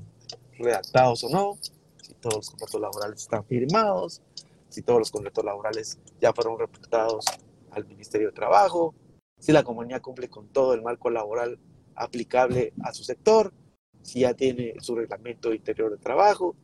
[0.63, 1.57] redactados o no,
[2.01, 4.21] si todos los contratos laborales están firmados,
[4.69, 7.25] si todos los contratos laborales ya fueron reportados
[7.71, 8.93] al Ministerio de Trabajo,
[9.39, 11.59] si la compañía cumple con todo el marco laboral
[11.95, 13.53] aplicable a su sector,
[14.01, 16.55] si ya tiene su reglamento interior de trabajo,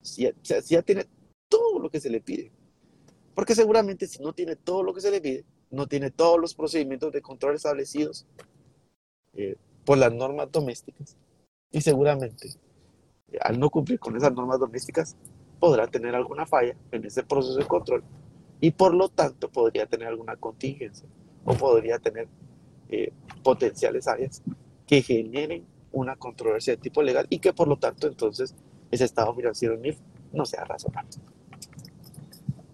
[0.00, 1.06] si ya, tiene
[1.48, 2.50] todo lo que se le pide.
[3.34, 6.54] Porque seguramente si no tiene todo lo que se le pide, no tiene todos los
[6.54, 8.26] procedimientos de control establecidos
[9.34, 11.16] eh, por las normas domésticas.
[11.70, 12.50] Y seguramente,
[13.40, 15.16] al no cumplir con esas normas domésticas,
[15.58, 18.02] podrá tener alguna falla en ese proceso de control
[18.60, 21.08] y por lo tanto podría tener alguna contingencia
[21.44, 22.28] o podría tener
[22.88, 23.12] eh,
[23.42, 24.42] potenciales áreas
[24.86, 28.54] que generen una controversia de tipo legal y que por lo tanto entonces
[28.90, 29.98] ese estado financiero NIF
[30.32, 31.10] no sea razonable.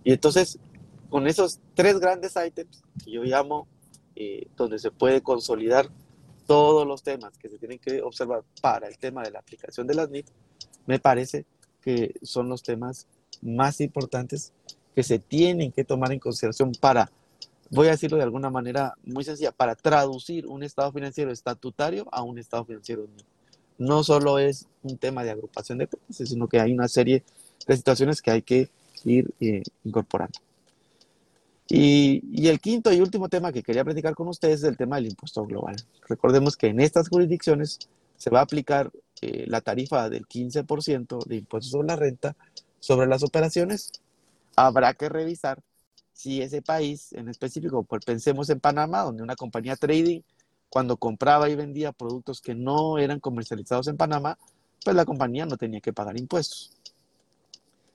[0.04, 0.58] Y entonces,
[1.10, 3.66] con esos tres grandes ítems que yo llamo,
[4.14, 5.88] eh, donde se puede consolidar
[6.46, 9.94] todos los temas que se tienen que observar para el tema de la aplicación de
[9.94, 10.26] las NIF,
[10.86, 11.44] me parece
[11.82, 13.06] que son los temas
[13.42, 14.52] más importantes
[14.94, 17.10] que se tienen que tomar en consideración para
[17.70, 22.22] voy a decirlo de alguna manera muy sencilla, para traducir un estado financiero estatutario a
[22.22, 23.06] un estado financiero
[23.78, 27.24] no solo es un tema de agrupación de cuentas, sino que hay una serie
[27.66, 28.70] de situaciones que hay que
[29.04, 30.38] ir eh, incorporando.
[31.68, 35.06] Y, el quinto y último tema que quería platicar con ustedes es el tema del
[35.06, 35.76] impuesto global.
[36.08, 37.78] Recordemos que en estas jurisdicciones
[38.16, 42.36] se va a aplicar eh, la tarifa del 15% de impuestos sobre la renta
[42.86, 43.90] sobre las operaciones.
[44.54, 45.60] Habrá que revisar
[46.12, 50.20] si ese país en específico, pues pensemos en Panamá, donde una compañía trading,
[50.68, 54.38] cuando compraba y vendía productos que no eran comercializados en Panamá,
[54.84, 56.72] pues la compañía no tenía que pagar impuestos.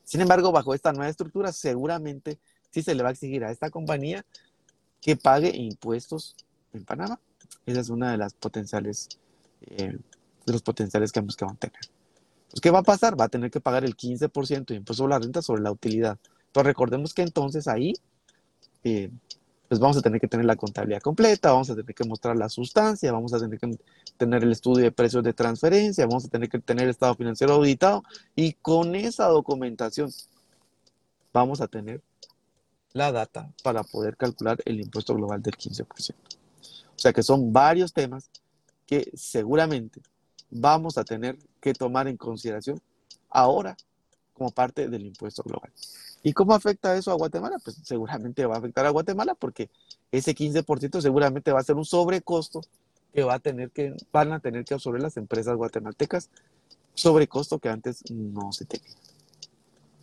[0.04, 2.38] Sin embargo, bajo esta nueva estructura, seguramente
[2.72, 4.26] sí se le va a exigir a esta compañía
[5.02, 6.36] que pague impuestos
[6.74, 7.20] en Panamá.
[7.66, 9.10] Esa es una de las potenciales,
[9.62, 9.98] eh,
[10.46, 11.80] de los potenciales que van a tener.
[12.50, 13.20] Pues, ¿qué va a pasar?
[13.20, 16.18] Va a tener que pagar el 15% de impuesto sobre la renta sobre la utilidad.
[16.52, 17.94] Pero recordemos que entonces ahí
[18.84, 19.10] eh,
[19.72, 22.50] pues vamos a tener que tener la contabilidad completa, vamos a tener que mostrar la
[22.50, 23.78] sustancia, vamos a tener que
[24.18, 27.54] tener el estudio de precios de transferencia, vamos a tener que tener el estado financiero
[27.54, 28.04] auditado
[28.36, 30.12] y con esa documentación
[31.32, 32.02] vamos a tener
[32.94, 36.14] la data para poder calcular el impuesto global del 15%.
[36.96, 38.30] O sea que son varios temas
[38.86, 40.02] que seguramente
[40.50, 42.82] vamos a tener que tomar en consideración
[43.30, 43.78] ahora
[44.34, 45.72] como parte del impuesto global.
[46.24, 47.58] ¿Y cómo afecta eso a Guatemala?
[47.64, 49.70] Pues seguramente va a afectar a Guatemala porque
[50.12, 52.62] ese 15% seguramente va a ser un sobrecosto
[53.14, 56.30] que va a tener que, van a tener que absorber las empresas guatemaltecas,
[56.94, 58.92] sobrecosto que antes no se tenía.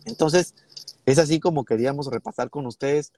[0.05, 0.55] Entonces,
[1.11, 3.13] es así como queríamos repasar con ustedes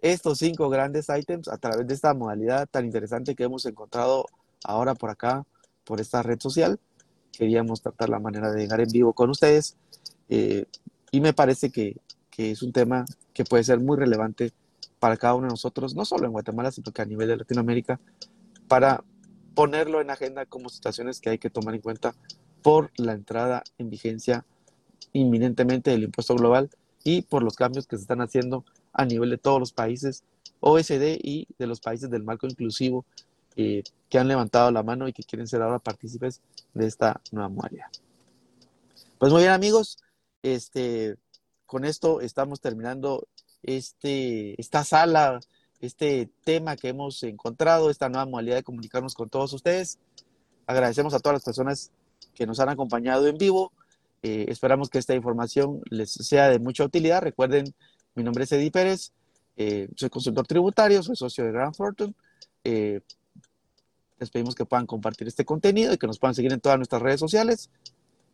[0.00, 4.26] estos cinco grandes ítems a través de esta modalidad tan interesante que hemos encontrado
[4.64, 5.44] ahora por acá,
[5.84, 6.78] por esta red social.
[7.32, 9.76] Queríamos tratar la manera de llegar en vivo con ustedes
[10.28, 10.64] eh,
[11.10, 11.96] y me parece que
[12.36, 14.52] que es un tema que puede ser muy relevante
[14.98, 17.98] para cada uno de nosotros, no solo en Guatemala, sino que a nivel de Latinoamérica,
[18.68, 19.02] para
[19.54, 22.14] ponerlo en agenda como situaciones que hay que tomar en cuenta
[22.60, 24.44] por la entrada en vigencia
[25.14, 26.68] inminentemente del impuesto global
[27.06, 30.24] y por los cambios que se están haciendo a nivel de todos los países
[30.58, 33.04] OSD y de los países del marco inclusivo
[33.54, 36.40] eh, que han levantado la mano y que quieren ser ahora partícipes
[36.74, 37.86] de esta nueva modalidad.
[39.18, 39.98] Pues muy bien amigos,
[40.42, 41.14] este,
[41.64, 43.28] con esto estamos terminando
[43.62, 45.38] este, esta sala,
[45.80, 50.00] este tema que hemos encontrado, esta nueva modalidad de comunicarnos con todos ustedes.
[50.66, 51.92] Agradecemos a todas las personas
[52.34, 53.70] que nos han acompañado en vivo.
[54.28, 57.22] Eh, esperamos que esta información les sea de mucha utilidad.
[57.22, 57.72] Recuerden,
[58.16, 59.12] mi nombre es Eddie Pérez
[59.56, 62.12] Eh, soy consultor tributario, soy socio de Grant Thornton.
[62.64, 63.00] Eh,
[64.18, 67.00] les pedimos que puedan compartir este contenido y que nos puedan seguir en todas nuestras
[67.00, 67.70] redes sociales.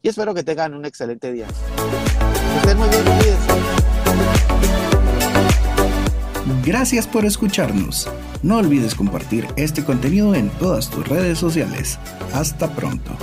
[0.00, 1.46] Y espero que tengan un excelente día.
[6.64, 8.08] Gracias por escucharnos.
[8.42, 11.98] No olvides compartir este contenido en todas tus redes sociales.
[12.32, 13.14] Hasta pronto.